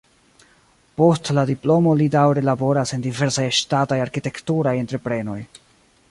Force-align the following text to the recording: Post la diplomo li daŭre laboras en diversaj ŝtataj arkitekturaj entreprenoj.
Post 0.99 1.27
la 1.37 1.41
diplomo 1.49 1.91
li 1.99 2.07
daŭre 2.15 2.43
laboras 2.47 2.93
en 2.97 3.03
diversaj 3.07 3.45
ŝtataj 3.57 3.99
arkitekturaj 4.07 4.73
entreprenoj. 4.85 5.37